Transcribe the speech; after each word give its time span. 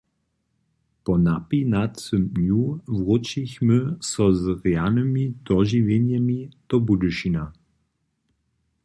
Po 1.03 1.17
napinacym 1.17 2.23
dnju 2.35 2.63
wróćichmy 2.97 3.77
so 4.09 4.25
z 4.39 4.41
rjanymi 4.65 5.23
dožiwjenjemi 5.45 6.39
do 6.69 6.77
Budyšina. 6.85 7.45